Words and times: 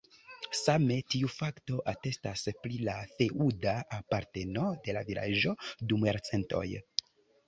Same 0.59 0.95
tiu 1.15 1.27
fakto 1.33 1.81
atestas 1.91 2.45
pri 2.63 2.79
la 2.87 2.95
feŭda 3.19 3.73
aparteno 3.97 4.63
de 4.89 4.97
la 4.97 5.05
vilaĝo 5.11 5.53
dum 5.93 6.07
jarcentoj. 6.11 6.65